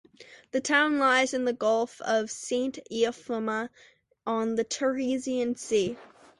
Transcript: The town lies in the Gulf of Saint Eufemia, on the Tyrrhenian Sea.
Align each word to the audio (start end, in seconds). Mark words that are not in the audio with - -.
The 0.51 0.61
town 0.61 0.97
lies 0.97 1.31
in 1.31 1.45
the 1.45 1.53
Gulf 1.53 2.01
of 2.03 2.31
Saint 2.31 2.79
Eufemia, 2.89 3.69
on 4.25 4.55
the 4.55 4.63
Tyrrhenian 4.65 5.55
Sea. 5.55 5.95